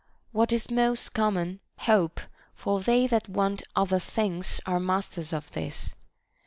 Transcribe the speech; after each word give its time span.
What 0.31 0.51
is 0.51 0.71
most 0.71 1.09
common? 1.13 1.59
Hope; 1.81 2.21
for 2.55 2.79
they 2.79 3.05
that 3.05 3.29
want 3.29 3.61
other 3.75 3.99
things 3.99 4.59
are 4.65 4.79
masters 4.79 5.31
of 5.31 5.51
this. 5.51 5.93